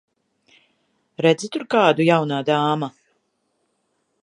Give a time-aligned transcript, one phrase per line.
[1.25, 2.91] Redzi tur kādu, jaunā dāma?